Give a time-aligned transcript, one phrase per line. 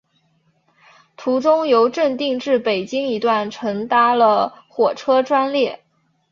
[1.15, 5.79] 途中由正定至北京一段乘搭了火车专列。